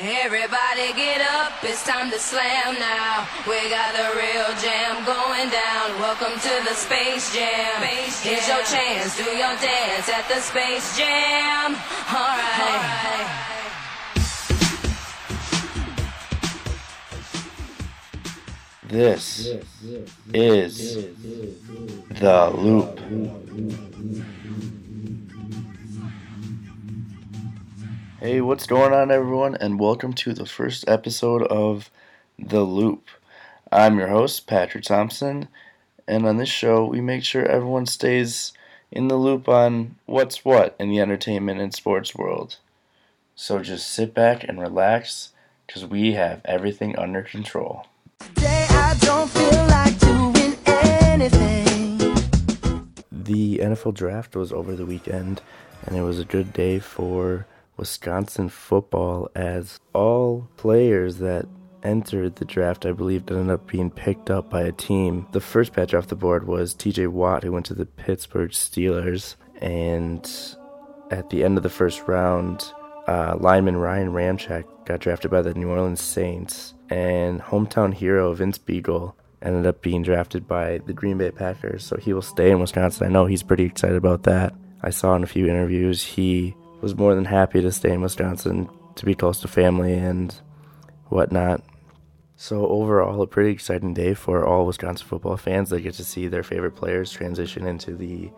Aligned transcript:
Everybody 0.00 0.94
get 0.94 1.20
up, 1.20 1.52
it's 1.62 1.84
time 1.86 2.10
to 2.10 2.18
slam 2.18 2.78
now. 2.78 3.28
We 3.46 3.68
got 3.68 3.92
the 3.92 4.16
real 4.16 4.48
jam 4.62 5.04
going 5.04 5.50
down. 5.50 6.00
Welcome 6.00 6.32
to 6.40 6.64
the 6.66 6.74
Space 6.74 7.34
Jam. 7.34 7.82
space 7.82 8.22
Here's 8.22 8.48
your 8.48 8.62
chance, 8.64 9.18
do 9.18 9.24
your 9.24 9.54
dance 9.60 10.08
at 10.08 10.26
the 10.28 10.40
Space 10.40 10.96
Jam. 10.96 11.76
Alright. 12.10 13.28
This 18.88 19.50
is 20.32 21.04
The 22.18 22.50
Loop. 22.54 22.98
Hey, 28.22 28.40
what's 28.40 28.68
going 28.68 28.92
on, 28.92 29.10
everyone, 29.10 29.56
and 29.56 29.80
welcome 29.80 30.12
to 30.12 30.32
the 30.32 30.46
first 30.46 30.88
episode 30.88 31.42
of 31.42 31.90
The 32.38 32.60
Loop. 32.60 33.08
I'm 33.72 33.98
your 33.98 34.06
host, 34.06 34.46
Patrick 34.46 34.84
Thompson, 34.84 35.48
and 36.06 36.24
on 36.24 36.36
this 36.36 36.48
show, 36.48 36.84
we 36.84 37.00
make 37.00 37.24
sure 37.24 37.44
everyone 37.44 37.86
stays 37.86 38.52
in 38.92 39.08
the 39.08 39.16
loop 39.16 39.48
on 39.48 39.96
what's 40.06 40.44
what 40.44 40.76
in 40.78 40.88
the 40.88 41.00
entertainment 41.00 41.60
and 41.60 41.74
sports 41.74 42.14
world. 42.14 42.58
So 43.34 43.58
just 43.58 43.92
sit 43.92 44.14
back 44.14 44.44
and 44.44 44.60
relax, 44.60 45.30
because 45.66 45.84
we 45.84 46.12
have 46.12 46.42
everything 46.44 46.96
under 46.96 47.22
control. 47.22 47.88
Today 48.20 48.68
I 48.70 48.96
don't 49.00 49.28
feel 49.30 49.66
like 49.66 49.98
doing 49.98 50.56
anything. 50.68 51.98
The 53.10 53.58
NFL 53.58 53.94
draft 53.94 54.36
was 54.36 54.52
over 54.52 54.76
the 54.76 54.86
weekend, 54.86 55.42
and 55.84 55.96
it 55.96 56.02
was 56.02 56.20
a 56.20 56.24
good 56.24 56.52
day 56.52 56.78
for 56.78 57.48
Wisconsin 57.82 58.48
football 58.48 59.28
as 59.34 59.80
all 59.92 60.48
players 60.56 61.18
that 61.18 61.46
entered 61.82 62.36
the 62.36 62.44
draft, 62.44 62.86
I 62.86 62.92
believe, 62.92 63.28
ended 63.28 63.50
up 63.50 63.66
being 63.66 63.90
picked 63.90 64.30
up 64.30 64.48
by 64.48 64.62
a 64.62 64.70
team. 64.70 65.26
The 65.32 65.40
first 65.40 65.72
patch 65.72 65.92
off 65.92 66.06
the 66.06 66.14
board 66.14 66.46
was 66.46 66.76
TJ 66.76 67.08
Watt, 67.08 67.42
who 67.42 67.50
went 67.50 67.66
to 67.66 67.74
the 67.74 67.86
Pittsburgh 67.86 68.50
Steelers, 68.50 69.34
and 69.60 70.24
at 71.10 71.30
the 71.30 71.42
end 71.42 71.56
of 71.56 71.64
the 71.64 71.70
first 71.70 72.06
round, 72.06 72.72
uh, 73.08 73.36
lineman 73.40 73.76
Ryan 73.76 74.12
Ramczyk 74.12 74.86
got 74.86 75.00
drafted 75.00 75.32
by 75.32 75.42
the 75.42 75.54
New 75.54 75.68
Orleans 75.68 76.00
Saints, 76.00 76.74
and 76.88 77.40
hometown 77.40 77.92
hero 77.92 78.32
Vince 78.32 78.58
Biegel 78.58 79.14
ended 79.42 79.66
up 79.66 79.82
being 79.82 80.04
drafted 80.04 80.46
by 80.46 80.78
the 80.86 80.92
Green 80.92 81.18
Bay 81.18 81.32
Packers. 81.32 81.82
So 81.82 81.96
he 81.96 82.12
will 82.12 82.22
stay 82.22 82.52
in 82.52 82.60
Wisconsin. 82.60 83.08
I 83.08 83.10
know 83.10 83.26
he's 83.26 83.42
pretty 83.42 83.64
excited 83.64 83.96
about 83.96 84.22
that. 84.22 84.54
I 84.84 84.90
saw 84.90 85.16
in 85.16 85.24
a 85.24 85.26
few 85.26 85.48
interviews 85.48 86.04
he 86.04 86.54
was 86.82 86.96
more 86.96 87.14
than 87.14 87.24
happy 87.24 87.62
to 87.62 87.72
stay 87.72 87.92
in 87.92 88.02
Wisconsin 88.02 88.68
to 88.96 89.06
be 89.06 89.14
close 89.14 89.40
to 89.40 89.48
family 89.48 89.94
and 89.94 90.34
whatnot. 91.08 91.62
So 92.36 92.66
overall, 92.66 93.22
a 93.22 93.26
pretty 93.26 93.52
exciting 93.52 93.94
day 93.94 94.14
for 94.14 94.44
all 94.44 94.66
Wisconsin 94.66 95.06
football 95.06 95.36
fans. 95.36 95.70
They 95.70 95.80
get 95.80 95.94
to 95.94 96.04
see 96.04 96.26
their 96.26 96.42
favorite 96.42 96.74
players 96.74 97.12
transition 97.12 97.66
into 97.66 97.94
the 97.94 98.30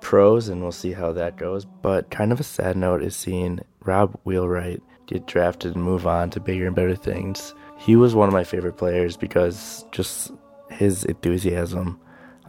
pros, 0.00 0.48
and 0.48 0.62
we'll 0.62 0.72
see 0.72 0.92
how 0.92 1.12
that 1.12 1.36
goes. 1.36 1.64
But 1.64 2.10
kind 2.10 2.32
of 2.32 2.40
a 2.40 2.44
sad 2.44 2.76
note 2.76 3.02
is 3.02 3.14
seeing 3.14 3.60
Rob 3.84 4.18
Wheelwright 4.24 4.82
get 5.06 5.26
drafted 5.26 5.74
and 5.74 5.84
move 5.84 6.06
on 6.06 6.30
to 6.30 6.40
bigger 6.40 6.66
and 6.66 6.74
better 6.74 6.96
things. 6.96 7.54
He 7.78 7.96
was 7.96 8.14
one 8.14 8.28
of 8.28 8.32
my 8.32 8.44
favorite 8.44 8.78
players 8.78 9.16
because 9.16 9.84
just 9.92 10.32
his 10.70 11.04
enthusiasm 11.04 12.00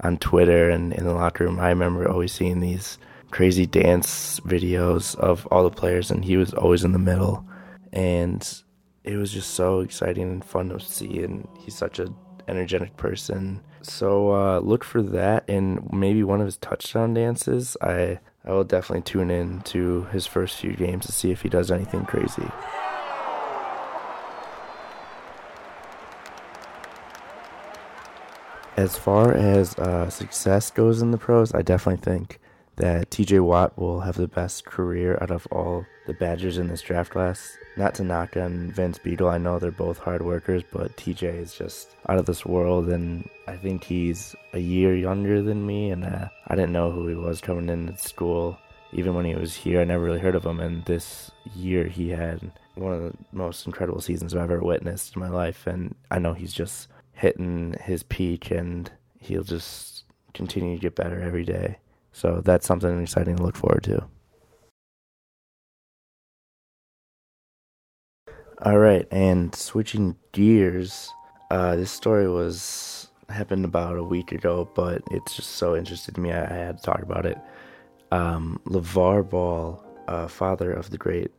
on 0.01 0.17
Twitter 0.17 0.69
and 0.69 0.93
in 0.93 1.03
the 1.03 1.13
locker 1.13 1.43
room. 1.43 1.59
I 1.59 1.69
remember 1.69 2.09
always 2.09 2.31
seeing 2.31 2.59
these 2.59 2.97
crazy 3.33 3.65
dance 3.65 4.39
videos 4.41 5.15
of 5.15 5.47
all 5.47 5.63
the 5.63 5.75
players, 5.75 6.11
and 6.11 6.23
he 6.23 6.37
was 6.37 6.53
always 6.53 6.83
in 6.83 6.91
the 6.91 6.99
middle. 6.99 7.43
And 7.91 8.47
it 9.03 9.17
was 9.17 9.33
just 9.33 9.55
so 9.55 9.79
exciting 9.79 10.29
and 10.29 10.45
fun 10.45 10.69
to 10.69 10.79
see, 10.79 11.23
and 11.23 11.47
he's 11.59 11.75
such 11.75 11.97
an 11.97 12.15
energetic 12.47 12.95
person. 12.95 13.61
So 13.81 14.31
uh, 14.31 14.59
look 14.59 14.83
for 14.83 15.01
that, 15.01 15.49
and 15.49 15.91
maybe 15.91 16.23
one 16.23 16.41
of 16.41 16.45
his 16.45 16.57
touchdown 16.57 17.15
dances. 17.15 17.75
I 17.81 18.19
I 18.45 18.51
will 18.51 18.63
definitely 18.65 19.01
tune 19.01 19.31
in 19.31 19.61
to 19.61 20.03
his 20.11 20.27
first 20.27 20.57
few 20.57 20.73
games 20.73 21.07
to 21.07 21.11
see 21.11 21.31
if 21.31 21.41
he 21.41 21.49
does 21.49 21.71
anything 21.71 22.05
crazy. 22.05 22.49
As 28.77 28.95
far 28.95 29.33
as 29.33 29.75
uh, 29.79 30.09
success 30.09 30.69
goes 30.69 31.01
in 31.01 31.11
the 31.11 31.17
pros, 31.17 31.53
I 31.53 31.61
definitely 31.61 32.03
think 32.03 32.39
that 32.77 33.09
TJ 33.09 33.43
Watt 33.43 33.77
will 33.77 34.01
have 34.01 34.15
the 34.15 34.27
best 34.27 34.65
career 34.65 35.17
out 35.21 35.31
of 35.31 35.47
all 35.51 35.85
the 36.05 36.13
Badgers 36.13 36.57
in 36.57 36.67
this 36.67 36.81
draft 36.81 37.11
class. 37.11 37.57
Not 37.77 37.95
to 37.95 38.03
knock 38.03 38.35
on 38.37 38.71
Vince 38.71 38.99
Biegel, 38.99 39.31
I 39.31 39.37
know 39.37 39.59
they're 39.59 39.71
both 39.71 39.97
hard 39.97 40.21
workers, 40.23 40.63
but 40.71 40.95
TJ 40.97 41.39
is 41.39 41.55
just 41.55 41.95
out 42.09 42.17
of 42.17 42.25
this 42.25 42.45
world, 42.45 42.89
and 42.89 43.27
I 43.47 43.55
think 43.57 43.83
he's 43.83 44.35
a 44.53 44.59
year 44.59 44.95
younger 44.95 45.41
than 45.41 45.65
me, 45.65 45.91
and 45.91 46.03
uh, 46.03 46.27
I 46.47 46.55
didn't 46.55 46.73
know 46.73 46.91
who 46.91 47.07
he 47.07 47.15
was 47.15 47.41
coming 47.41 47.69
into 47.69 47.97
school. 47.97 48.57
Even 48.91 49.15
when 49.15 49.25
he 49.25 49.33
was 49.35 49.55
here, 49.55 49.81
I 49.81 49.85
never 49.85 50.03
really 50.03 50.19
heard 50.19 50.35
of 50.35 50.45
him, 50.45 50.59
and 50.59 50.85
this 50.85 51.31
year 51.55 51.87
he 51.87 52.09
had 52.09 52.51
one 52.75 52.93
of 52.93 53.01
the 53.01 53.13
most 53.31 53.65
incredible 53.65 54.01
seasons 54.01 54.35
I've 54.35 54.41
ever 54.41 54.59
witnessed 54.59 55.15
in 55.15 55.21
my 55.21 55.29
life, 55.29 55.65
and 55.65 55.95
I 56.11 56.19
know 56.19 56.33
he's 56.33 56.53
just 56.53 56.89
hitting 57.13 57.75
his 57.83 58.03
peak, 58.03 58.51
and 58.51 58.91
he'll 59.19 59.43
just 59.43 60.03
continue 60.33 60.75
to 60.75 60.81
get 60.81 60.95
better 60.95 61.21
every 61.21 61.43
day. 61.45 61.77
So 62.13 62.41
that's 62.45 62.65
something 62.65 63.01
exciting 63.01 63.35
to 63.35 63.43
look 63.43 63.57
forward 63.57 63.83
to. 63.83 64.05
All 68.61 68.77
right, 68.77 69.05
and 69.11 69.53
switching 69.53 70.15
gears, 70.31 71.11
uh, 71.51 71.75
this 71.75 71.91
story 71.91 72.29
was 72.29 73.09
happened 73.27 73.65
about 73.65 73.97
a 73.97 74.03
week 74.03 74.31
ago, 74.31 74.69
but 74.73 75.01
it's 75.11 75.35
just 75.35 75.51
so 75.51 75.75
interesting 75.75 76.15
to 76.15 76.21
me. 76.21 76.31
I, 76.31 76.45
I 76.45 76.57
had 76.67 76.77
to 76.77 76.83
talk 76.83 77.01
about 77.01 77.25
it. 77.25 77.37
Um, 78.11 78.61
LeVar 78.67 79.29
Ball, 79.29 79.83
uh, 80.07 80.27
father 80.27 80.71
of 80.71 80.91
the 80.91 80.97
great 80.97 81.31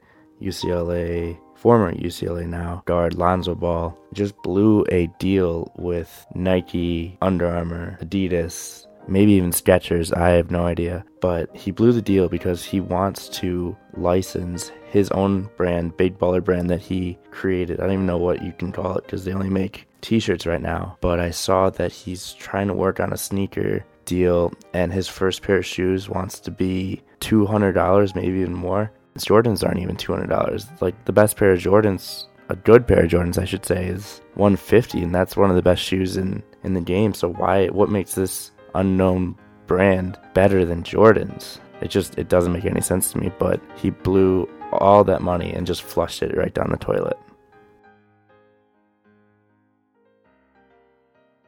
UCLA, 0.42 1.38
former 1.54 1.94
UCLA 1.94 2.46
now 2.46 2.82
guard 2.84 3.14
Lonzo 3.14 3.54
Ball, 3.54 3.96
just 4.12 4.34
blew 4.42 4.84
a 4.90 5.06
deal 5.18 5.72
with 5.76 6.26
Nike, 6.34 7.16
Under 7.22 7.46
Armour, 7.46 7.96
Adidas, 8.02 8.86
maybe 9.08 9.32
even 9.32 9.50
Skechers, 9.50 10.16
I 10.16 10.30
have 10.30 10.50
no 10.50 10.64
idea. 10.66 11.04
But 11.20 11.54
he 11.56 11.70
blew 11.70 11.92
the 11.92 12.02
deal 12.02 12.28
because 12.28 12.64
he 12.64 12.80
wants 12.80 13.28
to 13.40 13.76
license 13.94 14.70
his 14.90 15.10
own 15.10 15.48
brand, 15.56 15.96
Big 15.96 16.18
Baller 16.18 16.42
brand 16.42 16.70
that 16.70 16.80
he 16.80 17.18
created. 17.30 17.80
I 17.80 17.84
don't 17.84 17.94
even 17.94 18.06
know 18.06 18.18
what 18.18 18.42
you 18.42 18.52
can 18.52 18.72
call 18.72 18.96
it 18.96 19.04
because 19.04 19.24
they 19.24 19.32
only 19.32 19.50
make 19.50 19.88
t 20.00 20.20
shirts 20.20 20.46
right 20.46 20.62
now. 20.62 20.96
But 21.00 21.20
I 21.20 21.30
saw 21.30 21.70
that 21.70 21.92
he's 21.92 22.34
trying 22.34 22.68
to 22.68 22.74
work 22.74 23.00
on 23.00 23.12
a 23.12 23.16
sneaker 23.16 23.84
deal 24.04 24.52
and 24.74 24.92
his 24.92 25.08
first 25.08 25.42
pair 25.42 25.58
of 25.58 25.66
shoes 25.66 26.08
wants 26.08 26.38
to 26.40 26.50
be 26.50 27.02
$200, 27.20 28.14
maybe 28.14 28.38
even 28.38 28.54
more. 28.54 28.92
Jordans 29.16 29.64
aren't 29.64 29.80
even 29.80 29.96
$200. 29.96 30.82
Like 30.82 31.04
the 31.04 31.12
best 31.12 31.36
pair 31.36 31.52
of 31.52 31.60
Jordans 31.60 32.26
a 32.48 32.56
good 32.56 32.86
pair 32.86 33.04
of 33.04 33.10
Jordans, 33.10 33.38
I 33.38 33.44
should 33.44 33.64
say, 33.64 33.86
is 33.86 34.20
150, 34.34 35.02
and 35.02 35.14
that's 35.14 35.36
one 35.36 35.50
of 35.50 35.56
the 35.56 35.62
best 35.62 35.82
shoes 35.82 36.16
in 36.16 36.42
in 36.62 36.74
the 36.74 36.80
game. 36.80 37.14
So 37.14 37.28
why? 37.28 37.68
What 37.68 37.90
makes 37.90 38.14
this 38.14 38.50
unknown 38.74 39.36
brand 39.66 40.18
better 40.34 40.64
than 40.64 40.82
Jordan's. 40.82 41.60
It 41.80 41.88
just 41.88 42.18
it 42.18 42.28
doesn't 42.28 42.52
make 42.52 42.64
any 42.64 42.80
sense 42.80 43.12
to 43.12 43.18
me, 43.18 43.32
but 43.38 43.60
he 43.76 43.90
blew 43.90 44.48
all 44.72 45.04
that 45.04 45.22
money 45.22 45.52
and 45.52 45.66
just 45.66 45.82
flushed 45.82 46.22
it 46.22 46.36
right 46.36 46.52
down 46.52 46.70
the 46.70 46.76
toilet. 46.76 47.18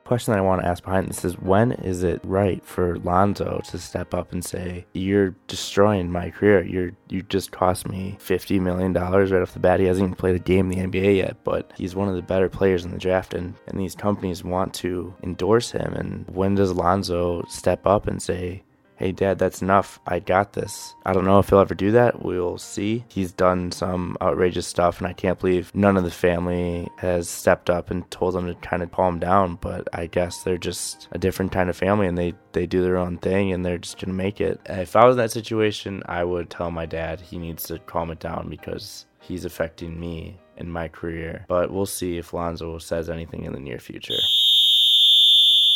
Question 0.07 0.35
I 0.35 0.41
want 0.41 0.63
to 0.63 0.69
ask 0.69 0.85
behind 0.85 1.09
this 1.09 1.25
is 1.25 1.37
when 1.37 1.73
is 1.73 2.05
it 2.05 2.21
right 2.23 2.65
for 2.65 2.97
Lonzo 3.01 3.61
to 3.65 3.77
step 3.77 4.15
up 4.15 4.33
and 4.33 4.45
say, 4.45 4.87
You're 4.93 5.35
destroying 5.49 6.13
my 6.13 6.31
career. 6.31 6.65
You're 6.65 6.93
you 7.09 7.23
just 7.23 7.51
cost 7.51 7.89
me 7.89 8.17
fifty 8.21 8.61
million 8.61 8.93
dollars 8.93 9.33
right 9.33 9.43
off 9.43 9.53
the 9.53 9.59
bat. 9.59 9.81
He 9.81 9.87
hasn't 9.87 10.05
even 10.05 10.15
played 10.15 10.37
a 10.37 10.39
game 10.39 10.71
in 10.71 10.79
the 10.79 11.01
NBA 11.01 11.17
yet, 11.17 11.39
but 11.43 11.73
he's 11.77 11.97
one 11.97 12.09
of 12.09 12.15
the 12.15 12.23
better 12.23 12.49
players 12.49 12.85
in 12.85 12.93
the 12.93 12.99
draft 12.99 13.35
and, 13.35 13.55
and 13.67 13.81
these 13.81 13.97
companies 13.97 14.45
want 14.45 14.73
to 14.75 15.13
endorse 15.25 15.73
him 15.73 15.93
and 15.95 16.25
when 16.29 16.55
does 16.55 16.73
Lonzo 16.73 17.43
step 17.49 17.85
up 17.85 18.07
and 18.07 18.23
say, 18.23 18.63
hey 18.97 19.13
dad 19.13 19.39
that's 19.39 19.63
enough. 19.63 20.01
I 20.07 20.19
got 20.19 20.53
this. 20.55 20.95
I 21.05 21.13
don't 21.13 21.25
know 21.25 21.39
if 21.39 21.49
he'll 21.49 21.61
ever 21.61 21.75
do 21.75 21.93
that. 21.93 22.25
We'll 22.25 22.59
see. 22.59 23.05
He's 23.09 23.33
done 23.33 23.71
some 23.71 24.17
outrageous 24.21 24.67
stuff 24.67 24.99
and 24.99 25.07
i 25.07 25.13
can't 25.13 25.39
believe 25.39 25.75
none 25.75 25.97
of 25.97 26.05
the 26.05 26.11
family 26.11 26.89
has 26.97 27.29
stepped 27.29 27.71
up 27.71 27.91
and 27.91 28.11
told 28.11 28.35
him 28.35 28.47
to 28.47 28.55
kind 28.67 28.83
of 28.83 28.91
calm 28.93 29.19
down 29.19 29.57
but 29.57 29.87
i 29.93 30.07
guess 30.07 30.43
they're 30.43 30.59
just 30.59 31.09
a 31.13 31.19
different 31.19 31.53
kind 31.53 31.69
of 31.71 31.77
family 31.77 32.07
and 32.07 32.17
they 32.17 32.33
they 32.53 32.67
do 32.67 32.83
their 32.83 32.97
own 32.97 33.19
thing 33.19 33.53
and 33.53 33.65
they're 33.65 33.79
just 33.79 34.01
gonna 34.01 34.13
make 34.13 34.41
it. 34.41 34.61
If 34.67 34.97
i 34.97 35.05
was 35.05 35.15
in 35.15 35.19
that 35.19 35.31
situation 35.31 36.03
i 36.07 36.25
would 36.25 36.51
tell 36.51 36.71
my 36.71 36.87
dad 36.87 37.21
he 37.21 37.39
needs 37.39 37.65
to 37.65 37.79
calm 37.81 38.11
it 38.11 38.21
down 38.21 38.49
because 38.49 39.07
he's 39.21 39.45
affecting 39.45 39.99
me 39.99 40.39
in 40.57 40.71
my 40.71 40.89
career 40.89 41.45
but 41.49 41.71
we'll 41.71 41.87
see 41.87 42.17
if 42.17 42.33
lonzo 42.33 42.79
says 42.79 43.11
anything 43.11 43.45
in 43.45 43.53
the 43.53 43.61
near 43.61 43.79
future. 43.79 44.15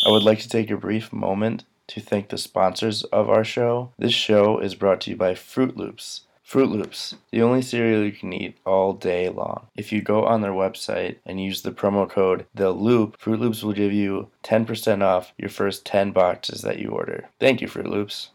I 0.06 0.10
would 0.10 0.22
like 0.22 0.38
to 0.40 0.48
take 0.48 0.70
a 0.70 0.76
brief 0.76 1.12
moment 1.12 1.64
to 1.90 2.00
thank 2.00 2.28
the 2.28 2.38
sponsors 2.38 3.02
of 3.04 3.28
our 3.28 3.44
show. 3.44 3.92
This 3.98 4.12
show 4.12 4.58
is 4.58 4.74
brought 4.74 5.00
to 5.02 5.10
you 5.10 5.16
by 5.16 5.34
Froot 5.34 5.76
Loops. 5.76 6.22
Froot 6.44 6.70
Loops, 6.70 7.14
the 7.30 7.42
only 7.42 7.62
cereal 7.62 8.04
you 8.04 8.10
can 8.10 8.32
eat 8.32 8.58
all 8.66 8.92
day 8.92 9.28
long. 9.28 9.66
If 9.76 9.92
you 9.92 10.02
go 10.02 10.24
on 10.24 10.40
their 10.40 10.52
website 10.52 11.16
and 11.24 11.40
use 11.40 11.62
the 11.62 11.70
promo 11.70 12.08
code 12.08 12.46
The 12.54 12.70
Loop, 12.70 13.20
Froot 13.20 13.38
Loops 13.38 13.62
will 13.62 13.72
give 13.72 13.92
you 13.92 14.30
10% 14.42 15.02
off 15.02 15.32
your 15.38 15.50
first 15.50 15.84
10 15.84 16.10
boxes 16.12 16.62
that 16.62 16.78
you 16.78 16.88
order. 16.88 17.28
Thank 17.38 17.60
you, 17.60 17.68
Froot 17.68 17.86
Loops. 17.86 18.30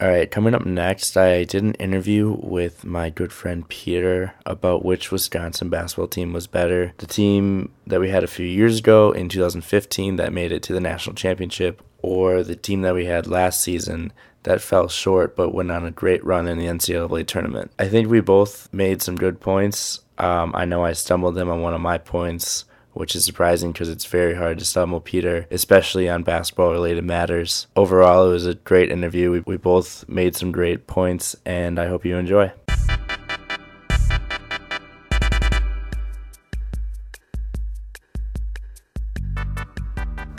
All 0.00 0.08
right, 0.08 0.30
coming 0.30 0.54
up 0.54 0.64
next, 0.64 1.14
I 1.18 1.44
did 1.44 1.62
an 1.62 1.74
interview 1.74 2.34
with 2.40 2.86
my 2.86 3.10
good 3.10 3.34
friend 3.34 3.68
Peter 3.68 4.32
about 4.46 4.82
which 4.82 5.12
Wisconsin 5.12 5.68
basketball 5.68 6.08
team 6.08 6.32
was 6.32 6.46
better. 6.46 6.94
The 6.96 7.06
team 7.06 7.70
that 7.86 8.00
we 8.00 8.08
had 8.08 8.24
a 8.24 8.26
few 8.26 8.46
years 8.46 8.78
ago 8.78 9.12
in 9.12 9.28
2015 9.28 10.16
that 10.16 10.32
made 10.32 10.52
it 10.52 10.62
to 10.62 10.72
the 10.72 10.80
national 10.80 11.16
championship, 11.16 11.82
or 12.00 12.42
the 12.42 12.56
team 12.56 12.80
that 12.80 12.94
we 12.94 13.04
had 13.04 13.26
last 13.26 13.60
season 13.60 14.14
that 14.44 14.62
fell 14.62 14.88
short 14.88 15.36
but 15.36 15.52
went 15.52 15.70
on 15.70 15.84
a 15.84 15.90
great 15.90 16.24
run 16.24 16.48
in 16.48 16.56
the 16.56 16.64
NCAA 16.64 17.26
tournament. 17.26 17.70
I 17.78 17.86
think 17.86 18.08
we 18.08 18.22
both 18.22 18.72
made 18.72 19.02
some 19.02 19.16
good 19.16 19.38
points. 19.38 20.00
Um, 20.16 20.52
I 20.54 20.64
know 20.64 20.82
I 20.82 20.94
stumbled 20.94 21.36
him 21.36 21.50
on 21.50 21.60
one 21.60 21.74
of 21.74 21.80
my 21.82 21.98
points 21.98 22.64
which 22.92 23.14
is 23.14 23.24
surprising 23.24 23.72
because 23.72 23.88
it's 23.88 24.04
very 24.04 24.34
hard 24.34 24.58
to 24.58 24.64
stumble 24.64 25.00
Peter, 25.00 25.46
especially 25.50 26.08
on 26.08 26.22
basketball 26.22 26.70
related 26.72 27.04
matters. 27.04 27.66
Overall, 27.76 28.28
it 28.28 28.32
was 28.32 28.46
a 28.46 28.54
great 28.54 28.90
interview. 28.90 29.30
We, 29.30 29.40
we 29.40 29.56
both 29.56 30.08
made 30.08 30.36
some 30.36 30.52
great 30.52 30.86
points, 30.86 31.36
and 31.44 31.78
I 31.78 31.86
hope 31.86 32.04
you 32.04 32.16
enjoy. 32.16 32.52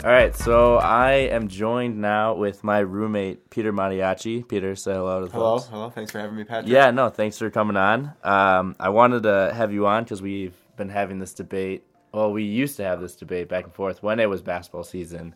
All 0.04 0.10
right, 0.10 0.34
so 0.34 0.78
I 0.78 1.12
am 1.30 1.46
joined 1.46 2.00
now 2.00 2.34
with 2.34 2.64
my 2.64 2.80
roommate 2.80 3.50
Peter 3.50 3.72
Mariachi. 3.72 4.48
Peter, 4.48 4.74
say 4.74 4.92
hello 4.94 5.20
to 5.20 5.26
the 5.26 5.32
Hello, 5.32 5.58
folks. 5.58 5.70
hello. 5.70 5.90
Thanks 5.90 6.10
for 6.10 6.18
having 6.18 6.34
me, 6.34 6.42
Patrick. 6.42 6.72
Yeah, 6.72 6.90
no, 6.90 7.08
thanks 7.08 7.38
for 7.38 7.48
coming 7.50 7.76
on. 7.76 8.12
Um, 8.24 8.74
I 8.80 8.88
wanted 8.88 9.22
to 9.22 9.52
have 9.54 9.72
you 9.72 9.86
on 9.86 10.02
because 10.02 10.20
we've 10.20 10.54
been 10.76 10.88
having 10.88 11.20
this 11.20 11.32
debate. 11.34 11.84
Well, 12.12 12.32
we 12.32 12.44
used 12.44 12.76
to 12.76 12.84
have 12.84 13.00
this 13.00 13.16
debate 13.16 13.48
back 13.48 13.64
and 13.64 13.72
forth 13.72 14.02
when 14.02 14.20
it 14.20 14.28
was 14.28 14.42
basketball 14.42 14.84
season. 14.84 15.34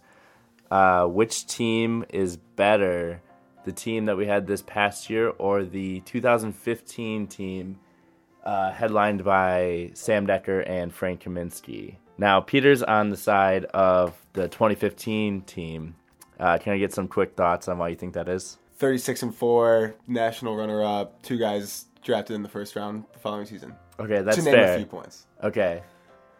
Uh, 0.71 1.07
which 1.07 1.47
team 1.47 2.05
is 2.11 2.37
better, 2.37 3.23
the 3.65 3.73
team 3.73 4.07
that 4.07 4.17
we 4.17 4.27
had 4.27 4.47
this 4.47 4.63
past 4.63 5.09
year 5.09 5.29
or 5.39 5.65
the 5.65 6.01
2015 6.01 7.27
team 7.29 7.79
uh, 8.45 8.73
headlined 8.73 9.25
by 9.25 9.91
Sam 9.95 10.27
Dekker 10.27 10.69
and 10.69 10.93
Frank 10.93 11.23
Kaminsky? 11.23 11.97
Now, 12.19 12.41
Peter's 12.41 12.83
on 12.83 13.11
the 13.11 13.17
side 13.17 13.65
of 13.67 14.15
the 14.33 14.49
2015 14.49 15.43
team. 15.43 15.95
Uh, 16.39 16.59
can 16.59 16.73
I 16.73 16.79
get 16.79 16.93
some 16.93 17.09
quick 17.09 17.37
thoughts 17.37 17.69
on 17.69 17.79
why 17.79 17.89
you 17.89 17.97
think 17.97 18.15
that 18.15 18.29
is? 18.29 18.59
36 18.79 19.23
and 19.23 19.35
4, 19.35 19.95
national 20.07 20.57
runner 20.57 20.85
up, 20.85 21.23
two 21.23 21.39
guys 21.39 21.87
drafted 22.03 22.37
in 22.37 22.43
the 22.43 22.49
first 22.49 22.77
round 22.77 23.05
the 23.13 23.19
following 23.19 23.47
season. 23.47 23.75
Okay, 23.99 24.21
that's 24.21 24.37
to 24.37 24.43
name 24.43 24.55
fair. 24.55 24.75
a 24.75 24.77
few 24.77 24.87
points. 24.87 25.27
Okay. 25.43 25.83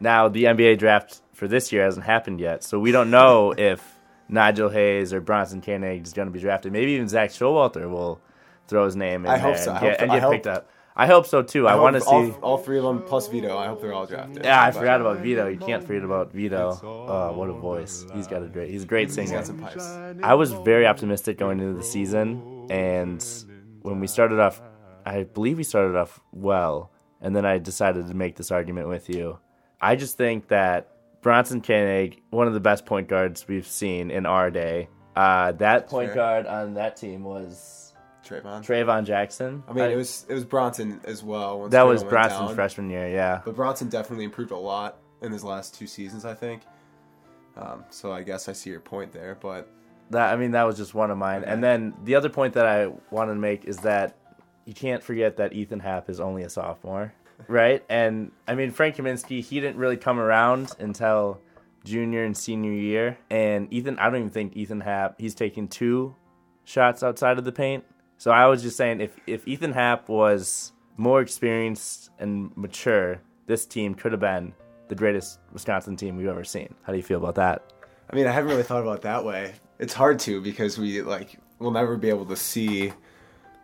Now 0.01 0.29
the 0.29 0.45
NBA 0.45 0.79
draft 0.79 1.23
for 1.33 1.49
this 1.49 1.73
year 1.73 1.85
hasn't 1.85 2.05
happened 2.07 2.41
yet, 2.41 2.63
so 2.65 2.79
we 2.79 2.93
don't 2.93 3.11
know 3.11 3.53
if 3.59 3.83
Nigel 4.29 4.69
Hayes 4.71 5.13
or 5.13 5.21
Bronson 5.21 5.61
Koenig 5.63 6.07
is 6.07 6.13
going 6.13 6.27
to 6.27 6.33
be 6.33 6.41
drafted. 6.41 6.73
Maybe 6.73 6.93
even 6.93 7.09
Zak 7.09 7.31
Showalter 7.31 7.89
will 7.91 8.21
throw 8.69 8.85
his 8.85 8.97
name 8.97 9.25
in 9.25 9.31
I 9.31 9.39
there 9.39 9.55
hope 9.55 9.57
so. 9.59 9.71
and 9.71 9.79
I 9.79 9.81
get, 9.81 9.91
hope- 9.93 10.03
and 10.03 10.11
I 10.13 10.15
get 10.17 10.23
hope- 10.23 10.33
picked 10.33 10.47
up. 10.47 10.71
I 10.99 11.07
hope 11.07 11.27
so 11.27 11.43
too. 11.43 11.69
I, 11.69 11.73
hope 11.73 11.83
want 11.83 11.95
to 11.97 12.01
see. 12.01 12.07
all, 12.09 12.31
all 12.41 12.57
three 12.57 12.79
of 12.79 12.85
them 12.85 13.03
plus 13.03 13.29
Vitto. 13.29 13.55
I 13.55 13.67
hope 13.67 13.83
they're 13.83 13.93
all 13.93 14.07
drafted. 14.07 14.43
yeah, 14.45 14.63
I 14.63 14.71
But 14.71 14.79
forgot 14.79 15.03
about 15.03 15.19
Vitto. 15.19 15.47
You 15.53 15.59
can't 15.59 15.85
forget 15.85 16.03
about 16.03 16.33
Vitto. 16.33 16.81
Oh, 16.83 17.33
what 17.37 17.51
a 17.51 17.53
voice! 17.53 18.07
He's 18.15 18.27
got 18.27 18.43
a 18.43 18.47
great. 18.47 18.71
He's 18.71 18.85
a 18.85 18.87
great 18.87 19.09
He's 19.09 19.15
singer. 19.17 19.33
got 19.33 19.47
some 19.47 19.59
pipes. 19.59 19.87
I 20.23 20.33
was 20.33 20.53
very 20.53 20.87
optimistic 20.87 21.37
going 21.37 21.61
into 21.61 21.75
the 21.75 21.85
season, 21.85 22.67
and 22.71 23.23
when 23.83 24.01
we 24.01 24.07
started 24.07 24.41
off, 24.41 24.63
I 25.05 25.25
believe 25.25 25.59
we 25.59 25.65
started 25.65 25.97
off 25.99 26.19
well, 26.33 26.91
and 27.21 27.37
then 27.37 27.45
I 27.45 27.59
decided 27.59 28.07
to 28.09 28.15
make 28.15 28.37
this 28.37 28.51
argument 28.51 28.89
with 28.89 29.11
you. 29.11 29.39
I 29.81 29.97
just 29.97 30.17
think 30.17 30.49
that 30.49 30.89
Bronson 31.23 31.61
Koenig, 31.61 32.23
one 32.31 32.47
of 32.47 32.55
the 32.55 32.61
best 32.61 32.87
point 32.87 33.09
guards 33.09 33.47
we've 33.49 33.67
seen 33.67 34.11
in 34.11 34.27
our 34.27 34.51
day, 34.51 34.89
uh, 35.15 35.53
that 35.53 35.89
point 35.89 36.09
Fair. 36.09 36.15
guard 36.15 36.47
on 36.47 36.75
that 36.75 36.97
team 36.97 37.25
was 37.25 37.93
Traevon. 38.25 38.63
Traevon 38.65 39.05
Jackson. 39.05 39.63
I 39.69 39.73
mean, 39.73 39.91
it 39.91 39.97
was 39.97 40.27
it 40.29 40.35
was 40.35 40.45
Bronson 40.45 41.01
as 41.05 41.23
well. 41.23 41.61
once 41.61 41.73
that 41.73 41.85
Traevon 41.85 41.89
was 41.89 42.05
Bronson's 42.05 42.49
down. 42.49 42.55
freshman 42.55 42.91
year, 42.91 43.09
yeah. 43.09 43.41
But 43.45 43.55
Bronson 43.57 43.89
definitely 43.89 44.25
improved 44.25 44.51
a 44.51 44.57
lot 44.57 44.99
in 45.23 45.33
his 45.33 45.45
last 45.45 45.75
two 45.75 45.87
seasons, 45.87 46.25
I 46.25 46.35
think. 46.35 46.63
Um, 47.57 47.85
so 47.91 48.13
I 48.13 48.23
guess 48.23 48.49
I 48.49 48.53
see 48.53 48.71
your 48.71 48.81
point 48.81 49.13
there, 49.13 49.37
but 49.41 49.69
That 50.11 50.33
I 50.33 50.37
mean, 50.37 50.51
that 50.53 50.65
was 50.65 50.77
just 50.77 50.95
one 50.95 51.11
of 51.11 51.17
mine. 51.19 51.45
And 51.45 51.65
then 51.65 51.95
the 52.05 52.15
other 52.15 52.29
point 52.29 52.55
that 52.55 52.67
I 52.67 52.89
wanted 53.11 53.35
to 53.35 53.41
make 53.41 53.65
is 53.65 53.79
that 53.79 54.17
you 54.67 54.75
can't 54.75 55.03
forget 55.03 55.39
that 55.39 55.53
Ethan 55.55 55.81
Happ 55.81 56.11
is 56.11 56.21
only 56.21 56.43
a 56.43 56.51
sophomore, 56.51 57.15
right? 57.49 57.85
And 57.89 58.33
I 58.47 58.55
mean, 58.55 58.71
Frank 58.71 58.97
Kaminsky, 58.97 59.43
he 59.43 59.61
didn't 59.61 59.77
really 59.77 59.97
come 59.97 60.19
around 60.19 60.73
until 60.79 61.41
junior 61.85 62.25
and 62.25 62.37
senior 62.37 62.73
year. 62.73 63.19
And 63.31 63.73
Ethan, 63.73 63.99
I 63.99 64.05
don't 64.05 64.17
even 64.17 64.31
think 64.31 64.57
Ethan 64.57 64.81
Happ, 64.81 65.21
he's 65.21 65.35
taking 65.35 65.69
two 65.69 66.15
shots 66.65 67.03
outside 67.03 67.39
of 67.39 67.45
the 67.45 67.53
paint. 67.53 67.85
So 68.19 68.31
I 68.31 68.47
was 68.47 68.63
just 68.63 68.77
saying, 68.77 69.01
if 69.01 69.17
if 69.27 69.47
Ethan 69.47 69.73
Happ 69.73 70.09
was 70.09 70.73
more 70.97 71.21
experienced 71.21 72.11
and 72.19 72.55
mature, 72.57 73.21
this 73.47 73.67
team 73.67 73.95
could 73.95 74.13
have 74.13 74.21
been 74.21 74.55
the 74.89 74.95
greatest 74.95 75.39
Wisconsin 75.53 75.97
team 75.97 76.17
we've 76.17 76.27
ever 76.27 76.45
seen. 76.45 76.75
How 76.83 76.93
do 76.93 76.97
you 76.97 77.05
feel 77.05 77.19
about 77.19 77.35
that? 77.37 77.73
I 78.11 78.17
mean, 78.17 78.27
I 78.27 78.33
haven't 78.33 78.51
really 78.51 78.63
thought 78.63 78.83
about 78.83 78.99
it 78.99 79.03
that 79.03 79.25
way. 79.25 79.55
It's 79.79 79.93
hard 79.93 80.19
to 80.21 80.41
because 80.41 80.79
we 80.79 81.03
like 81.03 81.39
we'll 81.59 81.73
never 81.73 81.97
be 81.97 82.09
able 82.09 82.27
to 82.27 82.37
see. 82.37 82.93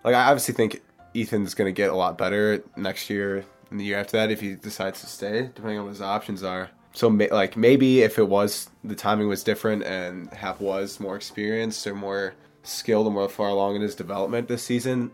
Like, 0.04 0.14
I 0.14 0.24
obviously 0.24 0.54
think 0.54 0.82
Ethan's 1.14 1.54
going 1.54 1.68
to 1.68 1.72
get 1.72 1.90
a 1.90 1.94
lot 1.94 2.18
better 2.18 2.62
next 2.76 3.08
year 3.08 3.44
and 3.72 3.80
the 3.80 3.84
year 3.84 3.98
after 3.98 4.18
that 4.18 4.30
if 4.30 4.40
he 4.40 4.54
decides 4.54 5.00
to 5.00 5.06
stay, 5.06 5.50
depending 5.54 5.78
on 5.78 5.84
what 5.84 5.90
his 5.90 6.02
options 6.02 6.42
are. 6.42 6.70
So, 6.92 7.08
like, 7.08 7.56
maybe 7.56 8.02
if 8.02 8.18
it 8.18 8.28
was 8.28 8.68
the 8.84 8.94
timing 8.94 9.26
was 9.28 9.42
different 9.42 9.82
and 9.82 10.30
Happ 10.32 10.60
was 10.60 11.00
more 11.00 11.16
experienced 11.16 11.86
or 11.86 11.94
more 11.94 12.34
skilled 12.62 13.06
and 13.06 13.14
more 13.14 13.28
far 13.28 13.48
along 13.48 13.76
in 13.76 13.82
his 13.82 13.94
development 13.94 14.46
this 14.46 14.62
season, 14.62 15.10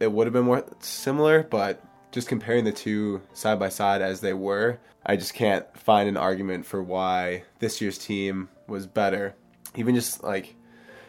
it 0.00 0.10
would 0.10 0.26
have 0.26 0.32
been 0.32 0.46
more 0.46 0.64
similar. 0.80 1.42
But 1.42 1.84
just 2.10 2.26
comparing 2.26 2.64
the 2.64 2.72
two 2.72 3.20
side 3.34 3.58
by 3.58 3.68
side 3.68 4.00
as 4.00 4.20
they 4.20 4.32
were, 4.32 4.80
I 5.04 5.16
just 5.16 5.34
can't 5.34 5.66
find 5.76 6.08
an 6.08 6.16
argument 6.16 6.64
for 6.64 6.82
why 6.82 7.44
this 7.58 7.80
year's 7.82 7.98
team 7.98 8.48
was 8.66 8.86
better. 8.86 9.34
Even 9.76 9.94
just 9.94 10.24
like 10.24 10.56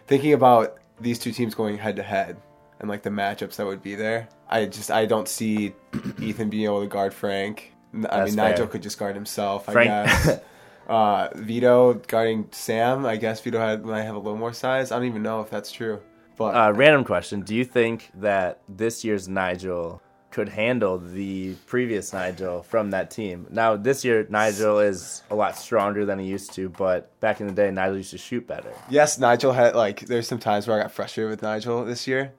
thinking 0.08 0.34
about 0.34 0.78
these 1.00 1.20
two 1.20 1.32
teams 1.32 1.56
going 1.56 1.78
head 1.78 1.96
to 1.96 2.04
head 2.04 2.38
and 2.82 2.90
like 2.90 3.04
the 3.04 3.10
matchups 3.10 3.56
that 3.56 3.66
would 3.66 3.82
be 3.82 3.96
there, 3.96 4.28
I 4.52 4.66
just 4.66 4.92
I 4.92 5.06
don't 5.06 5.28
see 5.28 5.74
Ethan 6.20 6.50
being 6.50 6.66
able 6.66 6.82
to 6.82 6.88
guard 6.88 7.14
Frank. 7.14 7.74
I 7.94 8.00
That's 8.02 8.32
mean, 8.32 8.36
Nigel 8.36 8.68
could 8.68 8.84
just 8.84 8.98
guard 9.00 9.16
himself. 9.16 9.68
I 9.70 9.72
Frank- 9.74 9.90
guess. 9.90 10.40
uh, 10.88 11.30
Vitto 11.36 11.94
guarding 12.08 12.48
Sam. 12.52 13.06
I 13.06 13.18
guess 13.18 13.42
Vitto 13.42 13.60
had 13.60 13.86
might 13.86 14.04
have 14.04 14.16
a 14.16 14.20
little 14.20 14.38
more 14.38 14.54
size. 14.54 14.92
I 14.92 14.98
don't 14.98 15.08
even 15.08 15.24
know 15.24 15.42
if 15.42 15.50
that's 15.50 15.72
true. 15.72 16.02
But 16.38 16.56
Uh, 16.56 16.74
random 16.74 17.04
question: 17.04 17.42
Do 17.42 17.56
you 17.56 17.66
think 17.66 18.10
that 18.16 18.60
this 18.68 19.04
year's 19.04 19.28
Nigel 19.28 20.02
could 20.32 20.48
handle 20.48 20.98
the 20.98 21.54
previous 21.68 22.14
Nigel 22.14 22.64
from 22.64 22.92
that 22.92 23.12
team? 23.12 23.46
Now, 23.52 23.76
this 23.76 24.06
year 24.06 24.26
Nigel 24.30 24.80
is 24.80 25.24
a 25.30 25.36
lot 25.36 25.58
stronger 25.58 26.06
than 26.06 26.20
he 26.20 26.26
used 26.28 26.54
to, 26.54 26.70
but 26.70 27.20
back 27.20 27.42
in 27.42 27.48
the 27.48 27.54
day, 27.54 27.70
Nigel 27.72 27.98
used 27.98 28.12
to 28.12 28.18
shoot 28.18 28.48
better. 28.48 28.72
Yes, 28.90 29.20
Nigel 29.20 29.52
had 29.52 29.76
like 29.76 30.02
there's 30.08 30.28
some 30.28 30.40
times 30.40 30.68
where 30.68 30.80
I 30.80 30.84
got 30.84 30.92
frustrated 30.92 31.30
with 31.32 31.42
Nigel 31.42 31.84
this 31.84 32.08
year, 32.08 32.32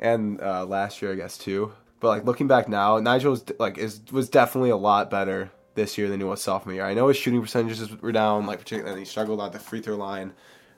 and 0.00 0.40
uh, 0.40 0.64
last 0.66 1.00
year 1.00 1.12
I 1.12 1.16
guess 1.16 1.38
too. 1.38 1.72
But 2.00 2.08
like 2.08 2.24
looking 2.24 2.48
back 2.48 2.68
now, 2.68 2.98
Nigel's 2.98 3.44
like 3.58 3.78
is 3.78 4.00
was 4.10 4.28
definitely 4.28 4.70
a 4.70 4.76
lot 4.76 5.10
better 5.10 5.50
this 5.74 5.96
year 5.96 6.08
than 6.08 6.20
he 6.20 6.24
was 6.24 6.42
sophomore 6.42 6.74
year. 6.74 6.84
I 6.84 6.94
know 6.94 7.08
his 7.08 7.16
shooting 7.16 7.40
percentages 7.40 7.90
were 8.00 8.12
down, 8.12 8.46
like 8.46 8.58
particularly 8.58 9.00
he 9.00 9.06
struggled 9.06 9.40
at 9.40 9.52
the 9.52 9.58
free 9.58 9.80
throw 9.80 9.96
line. 9.96 10.32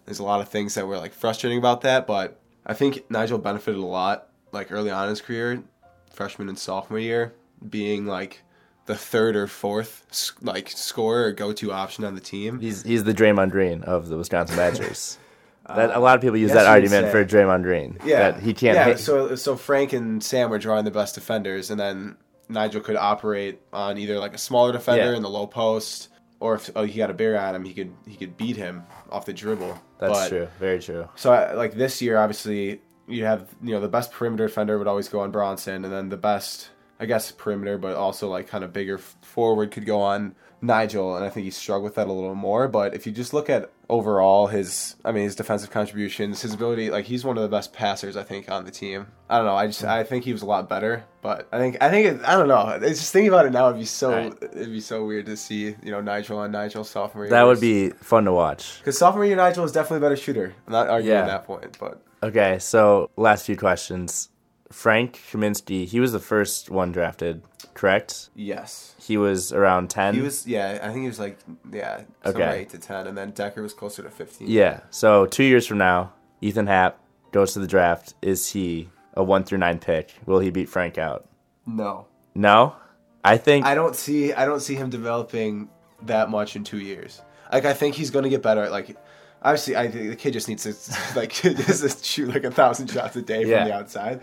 There's 0.05 0.19
a 0.19 0.25
lot 0.25 0.41
of 0.41 0.49
things 0.49 0.75
that 0.75 0.87
were 0.87 0.99
like 0.99 1.13
frustrating 1.13 1.59
about 1.59 1.83
that, 1.83 2.07
but 2.07 2.41
I 2.67 2.75
think 2.75 3.09
Nigel 3.09 3.39
benefited 3.39 3.81
a 3.81 3.87
lot 3.87 4.29
like 4.51 4.71
early 4.71 4.91
on 4.91 5.05
in 5.05 5.11
his 5.11 5.21
career, 5.21 5.63
freshman 6.11 6.49
and 6.49 6.59
sophomore 6.59 6.99
year, 6.99 7.33
being 7.69 8.07
like 8.07 8.43
the 8.87 8.97
third 8.97 9.37
or 9.37 9.47
fourth 9.47 10.33
like 10.43 10.69
scorer 10.69 11.27
or 11.27 11.33
go 11.33 11.53
to 11.53 11.73
option 11.73 12.05
on 12.05 12.15
the 12.15 12.21
team. 12.21 12.61
He's 12.61 12.83
he's 12.83 13.05
the 13.05 13.15
Draymond 13.15 13.51
Green 13.51 13.83
of 13.85 14.09
the 14.09 14.17
Wisconsin 14.17 14.57
Badgers. 14.57 15.19
that 15.67 15.95
a 15.97 15.99
lot 16.01 16.17
of 16.17 16.21
people 16.23 16.37
use 16.37 16.51
Uh, 16.51 16.55
yes, 16.55 16.65
that 16.65 16.71
argument 16.71 17.09
for 17.11 17.25
Draymond 17.25 17.63
Green. 17.63 17.99
Yeah, 18.05 18.33
that 18.33 18.43
he 18.43 18.53
can't. 18.55 18.75
Yeah, 18.75 18.85
hit- 18.87 18.99
so 19.01 19.35
so 19.37 19.57
Frank 19.57 19.93
and 19.93 20.23
Sam 20.23 20.51
were 20.51 20.59
drawing 20.59 20.85
the 20.85 20.91
best 20.91 21.15
defenders, 21.15 21.71
and 21.71 21.79
then 21.79 22.17
Nigel 22.49 22.81
could 22.81 22.97
operate 22.97 23.61
on 23.73 23.99
either 23.99 24.19
like 24.19 24.35
a 24.35 24.39
smaller 24.39 24.73
defender 24.73 25.11
Yeah. 25.11 25.17
in 25.17 25.23
the 25.23 25.31
low 25.31 25.47
post, 25.47 26.09
or 26.41 26.55
if 26.57 26.71
oh, 26.75 26.83
he 26.85 26.99
got 26.99 27.11
a 27.11 27.15
bear 27.15 27.39
on 27.41 27.55
him, 27.55 27.65
he 27.65 27.73
could 27.75 27.93
he 28.07 28.17
could 28.17 28.37
beat 28.37 28.57
him 28.57 28.83
off 29.11 29.25
the 29.27 29.33
dribble. 29.33 29.79
that's 29.99 30.13
But- 30.13 30.29
true. 30.29 30.49
Very 30.59 30.81
true. 30.81 31.09
So 31.15 31.33
I- 31.33 31.53
like 31.55 31.75
this 31.75 32.03
year, 32.03 32.19
obviously 32.19 32.81
you 33.09 33.25
have 33.25 33.47
you 33.63 33.73
know 33.75 33.81
the 33.81 33.89
best 33.89 34.11
perimeter 34.13 34.47
defender 34.47 34.79
would 34.79 34.87
always 34.89 35.09
go 35.09 35.21
on 35.21 35.31
Bronson, 35.31 35.85
and 35.85 35.93
then 35.93 36.09
the 36.09 36.17
best 36.17 36.71
I 37.03 37.07
guess 37.07 37.33
perimeter, 37.33 37.79
but 37.79 37.97
also 37.97 38.29
like 38.31 38.47
kind 38.47 38.63
of 38.63 38.73
bigger 38.73 38.97
forward 38.99 39.73
could 39.73 39.85
go 39.87 40.01
on 40.01 40.37
Nigel, 40.65 41.17
and 41.17 41.25
I 41.25 41.29
think 41.31 41.43
he 41.45 41.51
struggled 41.51 41.83
with 41.83 41.97
that 41.97 42.07
a 42.07 42.13
little 42.13 42.37
more. 42.37 42.69
But 42.69 42.95
if 42.95 43.05
you 43.07 43.13
just 43.13 43.35
look 43.35 43.51
at 43.51 43.73
overall 43.91 44.47
his, 44.47 44.95
I 45.05 45.11
mean, 45.11 45.25
his 45.25 45.35
defensive 45.35 45.71
contributions, 45.73 46.43
his 46.43 46.55
ability, 46.55 46.91
like 46.91 47.05
he's 47.07 47.25
one 47.25 47.37
of 47.37 47.43
the 47.43 47.49
best 47.49 47.73
passers 47.73 48.17
I 48.17 48.23
think 48.23 48.49
on 48.49 48.65
the 48.65 48.71
team. 48.71 49.09
I 49.29 49.39
don't 49.39 49.47
know. 49.47 49.57
I 49.57 49.67
just 49.67 49.83
I 49.83 50.05
think 50.05 50.25
he 50.25 50.33
was 50.33 50.43
a 50.43 50.47
lot 50.47 50.69
better, 50.69 51.03
but 51.23 51.49
I 51.51 51.59
think 51.59 51.79
I 51.81 51.91
think 51.91 52.07
it, 52.07 52.21
I 52.25 52.37
don't 52.37 52.47
know. 52.47 52.69
It's 52.81 53.01
just 53.01 53.13
thinking 53.13 53.31
about 53.31 53.47
it 53.47 53.51
now. 53.53 53.67
It'd 53.67 53.81
be 53.81 53.85
so 53.85 54.11
Right. 54.13 54.35
it'd 54.41 54.71
be 54.71 54.81
so 54.81 55.05
weird 55.05 55.27
to 55.27 55.37
see 55.37 55.75
you 55.83 55.91
know 55.91 56.01
Nigel 56.01 56.39
on 56.39 56.53
Nigel 56.53 56.85
sophomore. 56.85 57.29
That 57.29 57.43
would 57.43 57.61
be 57.61 57.91
fun 57.91 58.27
to 58.27 58.33
watch. 58.33 58.79
because 58.79 58.97
sophomore 58.97 59.25
year 59.25 59.35
Nigel 59.35 59.65
is 59.65 59.73
definitely 59.73 59.99
a 60.07 60.09
better 60.09 60.17
shooter. 60.23 60.55
I'm 60.69 60.73
not 60.73 60.89
arguing 60.89 61.17
Yeah. 61.19 61.27
that 61.27 61.45
point, 61.47 61.77
but 61.81 62.01
Okay, 62.23 62.61
so 62.61 63.11
last 63.17 63.47
few 63.47 63.57
questions. 63.57 64.29
Frank 64.73 65.21
Kaminsky, 65.31 65.87
he 65.87 66.01
was 66.01 66.13
the 66.13 66.19
first 66.19 66.71
one 66.71 66.91
drafted, 66.93 67.43
correct? 67.75 68.31
yes. 68.35 68.95
He 68.99 69.17
was 69.17 69.53
around 69.53 69.91
10. 69.91 70.15
He 70.15 70.21
was, 70.21 70.47
yeah. 70.47 70.79
I 70.83 70.87
think 70.89 71.01
he 71.03 71.07
was 71.09 71.19
like, 71.21 71.39
yeah, 71.73 72.03
Okay. 72.25 72.61
eight 72.61 72.71
to 72.71 72.79
ten, 72.79 73.07
and 73.07 73.17
then 73.19 73.33
Dekker 73.33 73.61
was 73.63 73.75
closer 73.75 74.03
to 74.03 74.11
fifteen. 74.11 74.49
Yeah. 74.49 74.81
So 74.91 75.27
two 75.27 75.43
years 75.45 75.67
from 75.67 75.79
now, 75.79 76.13
Ethan 76.41 76.67
Happ 76.69 76.99
goes 77.33 77.53
to 77.55 77.59
the 77.59 77.67
draft. 77.67 78.15
Is 78.23 78.51
he 78.51 78.89
a 79.15 79.23
one 79.25 79.43
through 79.45 79.59
nine 79.59 79.79
pick? 79.81 80.13
Will 80.27 80.39
he 80.39 80.51
beat 80.51 80.69
Frank 80.69 80.99
out? 80.99 81.29
No, 81.67 82.07
No. 82.35 82.77
I 83.25 83.37
think 83.39 83.65
I 83.67 83.75
don't 83.77 83.95
see, 83.95 84.33
I 84.33 84.45
don't 84.47 84.61
see 84.61 84.75
him 84.75 84.91
developing 84.91 85.69
that 86.03 86.29
much 86.31 86.57
in 86.57 86.65
two 86.65 86.79
years. 86.81 87.21
Like, 87.53 87.65
I 87.65 87.73
think 87.73 87.95
he's 87.95 88.11
going 88.11 88.25
to 88.25 88.29
get 88.31 88.43
better. 88.43 88.63
at 88.63 88.73
Like, 88.73 88.97
obviously, 89.43 89.77
I 89.77 89.87
think 89.89 90.11
the 90.11 90.17
kid 90.17 90.33
just 90.33 90.49
needs 90.49 90.63
to 90.65 90.75
like 91.19 91.31
just 91.33 92.05
shoot 92.05 92.29
like 92.29 92.43
a 92.45 92.51
thousand 92.51 92.89
shots 92.91 93.15
a 93.17 93.23
day 93.23 93.45
Yeah. 93.45 93.59
from 93.61 93.69
the 93.69 93.75
outside. 93.75 94.21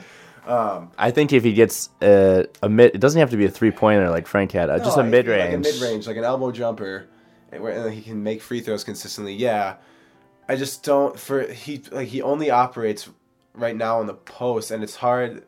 I 0.48 1.12
think 1.12 1.34
if 1.34 1.43
he 1.43 1.53
gets 1.53 1.89
a, 2.01 2.46
a 2.63 2.69
mid, 2.69 2.96
it 2.96 3.00
doesn't 3.01 3.19
have 3.19 3.29
to 3.31 3.38
be 3.38 3.46
a 3.46 3.50
three 3.50 3.72
pointer 3.72 4.10
like 4.10 4.27
Frank 4.27 4.51
had. 4.51 4.69
Uh, 4.69 4.79
just 4.79 4.98
a 4.98 5.03
mid 5.03 5.25
feel 5.25 5.38
like 5.38 5.50
a 5.50 5.51
range. 5.53 5.65
mid 5.65 5.81
range, 5.81 6.08
like 6.08 6.17
an 6.17 6.24
elbow 6.24 6.51
jumper, 6.51 7.08
and 7.51 7.62
where 7.62 7.86
and 7.86 7.93
he 7.93 8.01
can 8.01 8.24
make 8.24 8.41
free 8.41 8.62
throws 8.62 8.84
consistently. 8.84 9.34
Yeah, 9.34 9.75
I 10.48 10.55
just 10.55 10.84
don't 10.84 11.19
for 11.19 11.48
he 11.51 11.81
like 11.91 12.08
he 12.08 12.22
only 12.22 12.50
operates 12.50 13.10
right 13.53 13.75
now 13.75 14.01
in 14.01 14.08
the 14.08 14.13
post, 14.13 14.72
and 14.72 14.84
it's 14.84 14.96
hard. 14.96 15.43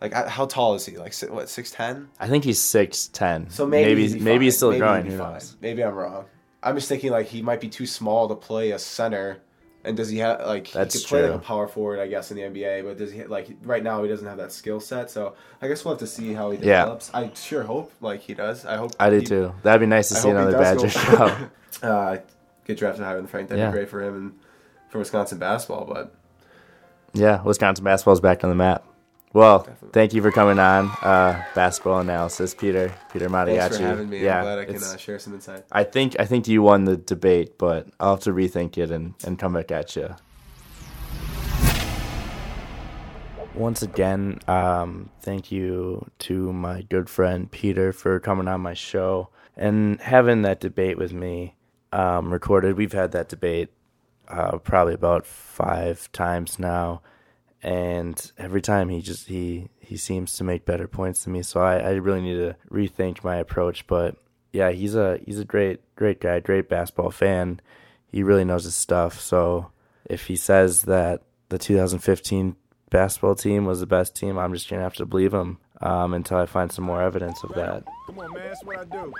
Like 0.00 0.12
how 0.12 0.44
tall 0.46 0.74
is 0.74 0.84
he? 0.84 0.98
Like 0.98 1.14
what 1.30 1.48
six 1.48 1.70
ten? 1.70 2.08
I 2.20 2.28
think 2.28 2.44
he's 2.44 2.60
six 2.60 3.08
ten. 3.08 3.48
So 3.50 3.66
maybe 3.66 3.94
maybe, 3.94 4.08
he'd 4.12 4.22
maybe 4.22 4.44
he's 4.44 4.56
still 4.56 4.70
Maybe 4.70 4.80
growing. 4.80 5.04
he'd 5.04 5.10
be 5.10 5.14
Who 5.16 5.22
fine. 5.22 5.32
knows? 5.34 5.56
Maybe 5.62 5.82
I'm 5.82 5.94
wrong. 5.94 6.26
I'm 6.62 6.74
just 6.74 6.88
thinking 6.88 7.10
like 7.12 7.26
he 7.28 7.40
might 7.42 7.60
be 7.60 7.68
too 7.68 7.86
small 7.86 8.28
to 8.28 8.34
play 8.34 8.72
a 8.72 8.78
center. 8.78 9.38
And 9.86 9.96
does 9.96 10.08
he 10.08 10.18
have 10.18 10.40
like 10.46 10.70
That's 10.72 10.94
he 10.94 11.00
could 11.00 11.08
play 11.08 11.22
like 11.28 11.40
a 11.40 11.44
power 11.44 11.68
forward, 11.68 12.00
I 12.00 12.08
guess, 12.08 12.30
in 12.30 12.36
the 12.36 12.42
NBA? 12.42 12.84
But 12.84 12.98
does 12.98 13.12
he 13.12 13.24
like 13.24 13.48
right 13.62 13.82
now 13.82 14.02
he 14.02 14.08
doesn't 14.08 14.26
have 14.26 14.38
that 14.38 14.52
skill 14.52 14.80
set? 14.80 15.10
So 15.10 15.34
I 15.62 15.68
guess 15.68 15.84
we'll 15.84 15.94
have 15.94 16.00
to 16.00 16.06
see 16.06 16.32
how 16.34 16.50
he 16.50 16.58
Yeah. 16.58 16.80
develops. 16.80 17.10
I 17.14 17.30
sure 17.34 17.62
hope 17.62 17.92
like 18.00 18.20
he 18.20 18.34
does. 18.34 18.64
I 18.66 18.76
hope 18.76 18.92
I 18.98 19.10
do 19.10 19.16
he- 19.18 19.24
too. 19.24 19.54
That'd 19.62 19.80
be 19.80 19.86
nice 19.86 20.08
to 20.10 20.16
I 20.16 20.18
see 20.18 20.28
hope 20.30 20.36
he 20.38 20.42
another 20.42 20.58
does 20.58 20.82
Badger 20.82 21.16
go- 21.16 21.48
show. 21.80 21.86
uh, 21.88 22.16
get 22.66 22.78
drafted 22.78 23.04
higher 23.04 23.16
than 23.16 23.26
Frank. 23.26 23.48
That'd 23.48 23.60
Yeah. 23.62 23.70
be 23.70 23.76
great 23.76 23.88
for 23.88 24.02
him 24.02 24.14
and 24.14 24.32
for 24.90 24.98
Wisconsin 24.98 25.38
basketball. 25.38 25.84
But 25.86 26.12
Yeah, 27.12 27.42
Wisconsin 27.42 27.84
basketball's 27.84 28.20
back 28.20 28.42
on 28.44 28.50
the 28.50 28.56
map. 28.56 28.84
Well, 29.36 29.58
Definitely. 29.58 29.88
thank 29.92 30.14
you 30.14 30.22
for 30.22 30.32
coming 30.32 30.58
on. 30.58 30.88
Uh, 31.02 31.44
basketball 31.54 32.00
analysis, 32.00 32.54
Peter. 32.54 32.90
Peter 33.12 33.28
Madiachi. 33.28 33.58
thanks 33.58 33.76
for 33.76 33.82
having 33.82 34.08
me. 34.08 34.24
Yeah, 34.24 34.38
I'm 34.38 34.44
glad 34.44 34.58
I 34.60 34.64
can 34.64 34.82
uh, 34.82 34.96
share 34.96 35.18
some 35.18 35.34
insight. 35.34 35.62
I 35.70 35.84
think 35.84 36.16
I 36.18 36.24
think 36.24 36.48
you 36.48 36.62
won 36.62 36.86
the 36.86 36.96
debate, 36.96 37.58
but 37.58 37.86
I'll 38.00 38.14
have 38.14 38.20
to 38.20 38.32
rethink 38.32 38.78
it 38.78 38.90
and, 38.90 39.12
and 39.26 39.38
come 39.38 39.52
back 39.52 39.70
at 39.70 39.94
you. 39.94 40.16
Once 43.54 43.82
again, 43.82 44.38
um, 44.48 45.10
thank 45.20 45.52
you 45.52 46.10
to 46.20 46.50
my 46.54 46.80
good 46.88 47.10
friend 47.10 47.50
Peter 47.50 47.92
for 47.92 48.18
coming 48.18 48.48
on 48.48 48.62
my 48.62 48.72
show 48.72 49.28
and 49.54 50.00
having 50.00 50.40
that 50.42 50.60
debate 50.60 50.96
with 50.96 51.12
me 51.12 51.56
um, 51.92 52.32
recorded. 52.32 52.78
We've 52.78 52.94
had 52.94 53.12
that 53.12 53.28
debate 53.28 53.68
uh, 54.28 54.56
probably 54.56 54.94
about 54.94 55.26
five 55.26 56.10
times 56.12 56.58
now, 56.58 57.02
and 57.66 58.30
every 58.38 58.62
time 58.62 58.88
he 58.88 59.02
just 59.02 59.26
he 59.26 59.68
he 59.80 59.96
seems 59.96 60.34
to 60.36 60.44
make 60.44 60.64
better 60.64 60.86
points 60.86 61.24
than 61.24 61.32
me. 61.32 61.42
So 61.42 61.60
I, 61.60 61.78
I 61.78 61.90
really 61.94 62.20
need 62.20 62.36
to 62.36 62.56
rethink 62.70 63.24
my 63.24 63.36
approach. 63.36 63.88
But 63.88 64.14
yeah, 64.52 64.70
he's 64.70 64.94
a 64.94 65.18
he's 65.26 65.40
a 65.40 65.44
great 65.44 65.80
great 65.96 66.20
guy, 66.20 66.38
great 66.38 66.68
basketball 66.68 67.10
fan. 67.10 67.60
He 68.06 68.22
really 68.22 68.44
knows 68.44 68.64
his 68.64 68.76
stuff. 68.76 69.20
So 69.20 69.72
if 70.04 70.28
he 70.28 70.36
says 70.36 70.82
that 70.82 71.22
the 71.48 71.58
2015 71.58 72.54
basketball 72.90 73.34
team 73.34 73.64
was 73.64 73.80
the 73.80 73.86
best 73.86 74.14
team, 74.14 74.38
I'm 74.38 74.54
just 74.54 74.70
gonna 74.70 74.82
have 74.82 74.94
to 74.94 75.04
believe 75.04 75.34
him 75.34 75.58
um, 75.80 76.14
until 76.14 76.38
I 76.38 76.46
find 76.46 76.70
some 76.70 76.84
more 76.84 77.02
evidence 77.02 77.42
of 77.42 77.52
that. 77.54 77.82
Come 78.06 78.20
on, 78.20 78.32
man, 78.32 78.44
that's 78.46 78.62
what 78.62 78.78
I 78.78 78.84
do. 78.84 79.12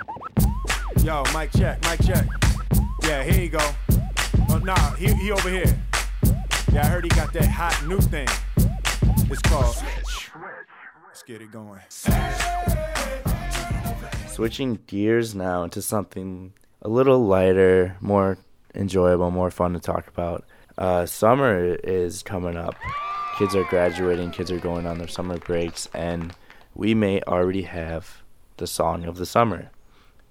Yo, 1.03 1.21
mic 1.37 1.51
check, 1.51 1.81
mic 1.83 2.01
check. 2.01 2.25
Yeah, 3.03 3.23
here 3.23 3.43
you 3.43 3.49
go. 3.49 3.71
Oh, 4.49 4.59
nah, 4.59 4.93
he, 4.93 5.13
he 5.15 5.31
over 5.31 5.49
here. 5.49 5.77
Yeah, 6.71 6.83
I 6.83 6.87
heard 6.87 7.03
he 7.03 7.09
got 7.09 7.33
that 7.33 7.47
hot 7.47 7.85
new 7.87 7.99
thing. 7.99 8.27
It's 9.31 9.41
called. 9.41 9.75
Switch. 9.75 10.29
Let's 11.05 11.23
get 11.23 11.41
it 11.41 11.51
going. 11.51 11.81
Switching 14.27 14.79
gears 14.87 15.33
now 15.33 15.63
into 15.63 15.81
something 15.81 16.53
a 16.81 16.89
little 16.89 17.25
lighter, 17.25 17.97
more 18.01 18.37
enjoyable, 18.75 19.31
more 19.31 19.49
fun 19.49 19.73
to 19.73 19.79
talk 19.79 20.07
about. 20.07 20.45
Uh, 20.77 21.05
summer 21.05 21.75
is 21.83 22.21
coming 22.21 22.55
up. 22.55 22.75
Kids 23.37 23.55
are 23.55 23.63
graduating, 23.65 24.31
kids 24.31 24.51
are 24.51 24.59
going 24.59 24.85
on 24.85 24.97
their 24.97 25.07
summer 25.07 25.37
breaks, 25.37 25.87
and 25.93 26.33
we 26.75 26.93
may 26.93 27.21
already 27.23 27.63
have 27.63 28.21
the 28.57 28.67
song 28.67 29.05
of 29.05 29.17
the 29.17 29.25
summer. 29.25 29.71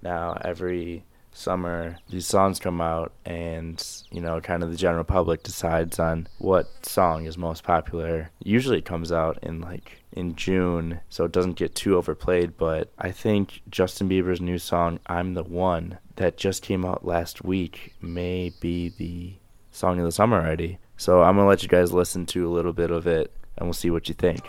Now, 0.02 0.38
every 0.45 1.05
summer, 1.37 1.99
these 2.09 2.26
songs 2.26 2.59
come 2.59 2.81
out, 2.81 3.12
and 3.25 3.85
you 4.11 4.21
know, 4.21 4.40
kind 4.40 4.62
of 4.62 4.71
the 4.71 4.76
general 4.76 5.05
public 5.05 5.43
decides 5.43 5.99
on 5.99 6.28
what 6.38 6.69
song 6.85 7.26
is 7.26 7.37
most 7.38 7.62
popular. 7.62 8.31
Usually, 8.43 8.78
it 8.78 8.85
comes 8.85 9.12
out 9.12 9.38
in 9.43 9.61
like 9.61 10.02
in 10.12 10.35
June, 10.35 11.00
so 11.09 11.25
it 11.25 11.33
doesn't 11.33 11.57
get 11.57 11.75
too 11.75 11.97
overplayed. 11.97 12.57
But 12.57 12.90
I 12.99 13.11
think 13.11 13.61
Justin 13.71 14.09
Bieber's 14.09 14.40
new 14.40 14.59
song, 14.59 14.99
"I'm 15.07 15.35
the 15.35 15.45
One," 15.45 15.99
that 16.16 16.37
just 16.37 16.62
came 16.62 16.85
out 16.85 17.05
last 17.05 17.45
week, 17.45 17.95
may 18.00 18.52
be 18.61 18.88
the 18.88 19.35
song 19.71 19.99
of 19.99 20.05
the 20.05 20.12
summer 20.12 20.40
already. 20.40 20.78
So 20.97 21.23
I'm 21.23 21.37
gonna 21.37 21.49
let 21.49 21.62
you 21.62 21.69
guys 21.69 21.93
listen 21.93 22.25
to 22.26 22.49
a 22.49 22.52
little 22.52 22.73
bit 22.73 22.90
of 22.90 23.07
it, 23.07 23.31
and 23.57 23.66
we'll 23.66 23.75
see 23.75 23.90
what 23.90 24.09
you 24.09 24.14
think. 24.14 24.40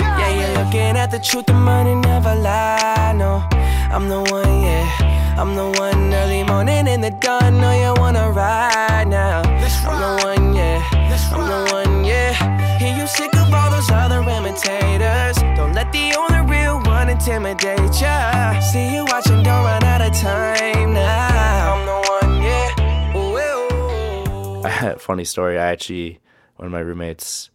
Yeah, 0.00 0.30
you're 0.30 0.64
looking 0.64 0.96
at 0.96 1.10
the 1.10 1.18
truth, 1.18 1.46
the 1.46 1.52
money 1.52 1.94
never 1.94 2.34
lie. 2.34 3.12
No, 3.16 3.46
I'm 3.92 4.08
the 4.08 4.22
one, 4.22 4.62
yeah. 4.62 5.23
I'm 5.36 5.56
the 5.56 5.68
one 5.80 6.14
early 6.14 6.44
morning 6.44 6.86
in 6.86 7.00
the 7.00 7.10
dawn. 7.10 7.60
Know 7.60 7.72
you 7.72 8.00
wanna 8.00 8.30
ride 8.30 9.08
now. 9.08 9.42
I'm 9.42 10.00
the 10.00 10.24
one, 10.24 10.54
yeah. 10.54 10.80
I'm 11.32 11.48
the 11.48 11.72
one, 11.72 12.04
yeah. 12.04 12.78
Hear 12.78 12.96
you 12.96 13.06
sick 13.08 13.34
of 13.34 13.52
all 13.52 13.68
those 13.68 13.90
other 13.90 14.20
imitators. 14.20 15.36
Don't 15.56 15.74
let 15.74 15.90
the 15.90 16.14
only 16.14 16.48
real 16.50 16.80
one 16.82 17.08
intimidate 17.08 18.00
ya. 18.00 18.60
See 18.60 18.94
you 18.94 19.04
watching, 19.06 19.42
don't 19.42 19.64
run 19.64 19.82
out 19.82 20.02
of 20.02 20.14
time 20.14 20.94
now. 20.94 21.74
I'm 21.74 21.86
the 21.86 21.98
one, 22.10 22.42
yeah. 22.42 23.16
Ooh, 23.16 23.36
ooh, 24.64 24.94
ooh. 24.94 24.98
funny 24.98 25.24
story. 25.24 25.58
I 25.58 25.66
actually, 25.66 26.20
one 26.56 26.66
of 26.66 26.72
my 26.72 26.80
roommates, 26.80 27.50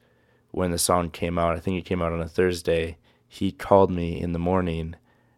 when 0.52 0.72
the 0.72 0.78
song 0.78 1.10
came 1.12 1.40
out, 1.40 1.56
I 1.56 1.60
think 1.60 1.78
it 1.78 1.86
came 1.86 2.02
out 2.02 2.12
on 2.12 2.22
a 2.22 2.28
Thursday. 2.28 2.98
He 3.28 3.54
called 3.54 3.90
me 3.90 4.20
in 4.20 4.34
the 4.34 4.40
morning 4.40 4.96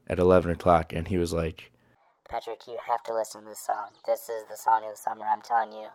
at 0.07 0.19
eleven 0.19 0.49
o'clock, 0.51 0.91
and 0.91 1.07
he 1.07 1.17
was 1.17 1.33
like, 1.33 1.70
Patrick, 2.31 2.61
you 2.67 2.77
have 2.87 3.03
to 3.03 3.13
listen 3.13 3.41
to 3.43 3.49
this 3.49 3.59
song. 3.59 3.89
This 4.05 4.29
is 4.29 4.45
the 4.49 4.55
song 4.55 4.83
of 4.85 4.91
the 4.91 4.97
summer, 4.97 5.25
I'm 5.25 5.41
telling 5.41 5.73
you. 5.73 5.87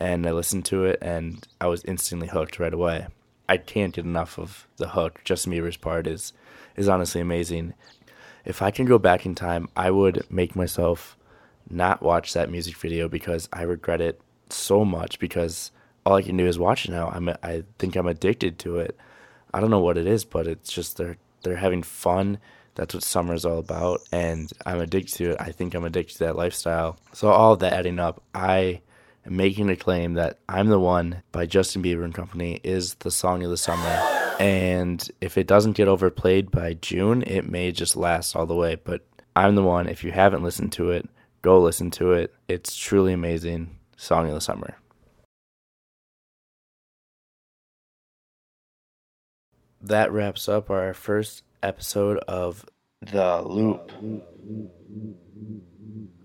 and 0.00 0.26
I 0.26 0.32
listened 0.32 0.64
to 0.66 0.84
it, 0.84 0.98
and 1.00 1.46
I 1.60 1.66
was 1.68 1.84
instantly 1.84 2.26
hooked 2.28 2.58
right 2.58 2.74
away. 2.74 3.06
I 3.48 3.56
can't 3.56 3.94
get 3.94 4.04
enough 4.04 4.38
of 4.38 4.66
the 4.78 4.88
hook. 4.88 5.20
Justin 5.24 5.52
Bieber's 5.52 5.76
part 5.76 6.06
is 6.06 6.32
is 6.76 6.88
honestly 6.88 7.20
amazing. 7.20 7.74
If 8.44 8.62
I 8.62 8.70
can 8.70 8.86
go 8.86 8.98
back 8.98 9.26
in 9.26 9.34
time, 9.34 9.68
I 9.76 9.90
would 9.90 10.24
make 10.30 10.56
myself 10.56 11.16
not 11.68 12.02
watch 12.02 12.32
that 12.32 12.50
music 12.50 12.76
video 12.76 13.08
because 13.08 13.48
I 13.52 13.62
regret 13.62 14.00
it 14.00 14.20
so 14.48 14.84
much 14.84 15.18
because 15.18 15.70
all 16.06 16.14
I 16.14 16.22
can 16.22 16.36
do 16.36 16.46
is 16.46 16.58
watch 16.58 16.86
it 16.86 16.90
now. 16.92 17.08
I'm 17.10 17.28
I 17.42 17.64
think 17.78 17.96
I'm 17.96 18.06
addicted 18.08 18.58
to 18.60 18.78
it. 18.78 18.96
I 19.54 19.60
don't 19.60 19.70
know 19.70 19.80
what 19.80 19.98
it 19.98 20.06
is, 20.06 20.24
but 20.24 20.46
it's 20.48 20.72
just 20.72 20.96
they're 20.96 21.18
they're 21.42 21.56
having 21.56 21.82
fun. 21.82 22.38
That's 22.80 22.94
what 22.94 23.02
summer 23.02 23.34
is 23.34 23.44
all 23.44 23.58
about, 23.58 24.00
and 24.10 24.50
I'm 24.64 24.80
addicted 24.80 25.14
to 25.16 25.30
it. 25.32 25.36
I 25.38 25.52
think 25.52 25.74
I'm 25.74 25.84
addicted 25.84 26.14
to 26.14 26.24
that 26.24 26.36
lifestyle. 26.36 26.96
So 27.12 27.28
all 27.28 27.52
of 27.52 27.58
that 27.58 27.74
adding 27.74 27.98
up, 27.98 28.22
I 28.34 28.80
am 29.26 29.36
making 29.36 29.68
a 29.68 29.76
claim 29.76 30.14
that 30.14 30.38
"I'm 30.48 30.68
the 30.68 30.80
One" 30.80 31.22
by 31.30 31.44
Justin 31.44 31.82
Bieber 31.82 32.04
and 32.04 32.14
Company 32.14 32.58
is 32.64 32.94
the 32.94 33.10
song 33.10 33.44
of 33.44 33.50
the 33.50 33.58
summer. 33.58 33.84
And 34.40 35.06
if 35.20 35.36
it 35.36 35.46
doesn't 35.46 35.76
get 35.76 35.88
overplayed 35.88 36.50
by 36.50 36.72
June, 36.72 37.22
it 37.26 37.46
may 37.46 37.70
just 37.70 37.98
last 37.98 38.34
all 38.34 38.46
the 38.46 38.54
way. 38.54 38.76
But 38.76 39.04
I'm 39.36 39.56
the 39.56 39.62
one. 39.62 39.86
If 39.86 40.02
you 40.02 40.12
haven't 40.12 40.42
listened 40.42 40.72
to 40.72 40.90
it, 40.90 41.06
go 41.42 41.60
listen 41.60 41.90
to 41.90 42.12
it. 42.12 42.34
It's 42.48 42.74
truly 42.74 43.12
amazing. 43.12 43.76
Song 43.98 44.26
of 44.26 44.32
the 44.32 44.40
summer. 44.40 44.78
That 49.82 50.10
wraps 50.10 50.48
up 50.48 50.70
our 50.70 50.94
first 50.94 51.42
episode 51.62 52.18
of 52.28 52.64
The 53.00 53.42
Loop. 53.42 53.92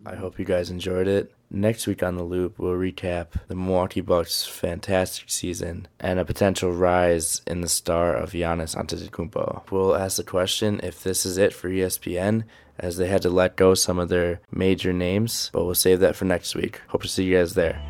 I 0.05 0.15
hope 0.15 0.37
you 0.37 0.45
guys 0.45 0.69
enjoyed 0.69 1.07
it. 1.07 1.31
Next 1.49 1.87
week 1.87 2.03
on 2.03 2.15
The 2.15 2.23
Loop, 2.23 2.59
we'll 2.59 2.73
recap 2.73 3.27
the 3.47 3.55
Milwaukee 3.55 4.01
Bucks' 4.01 4.45
fantastic 4.45 5.29
season 5.29 5.87
and 5.99 6.19
a 6.19 6.25
potential 6.25 6.71
rise 6.71 7.41
in 7.47 7.61
the 7.61 7.69
star 7.69 8.13
of 8.13 8.31
Giannis 8.31 8.75
Antetokounmpo. 8.75 9.71
We'll 9.71 9.95
ask 9.95 10.17
the 10.17 10.23
question 10.23 10.79
if 10.83 11.03
this 11.03 11.25
is 11.25 11.37
it 11.37 11.53
for 11.53 11.69
ESPN, 11.69 12.43
as 12.77 12.97
they 12.97 13.07
had 13.07 13.21
to 13.21 13.29
let 13.29 13.55
go 13.55 13.73
some 13.73 13.99
of 13.99 14.09
their 14.09 14.41
major 14.51 14.91
names, 14.91 15.49
but 15.53 15.65
we'll 15.65 15.75
save 15.75 16.01
that 16.01 16.15
for 16.15 16.25
next 16.25 16.55
week. 16.55 16.81
Hope 16.87 17.03
to 17.03 17.07
see 17.07 17.23
you 17.23 17.37
guys 17.37 17.53
there. 17.53 17.81